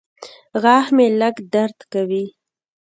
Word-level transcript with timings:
غاښ 0.61 0.85
مې 0.95 1.07
لږ 1.19 1.35
درد 1.53 1.77
کوي. 1.93 2.25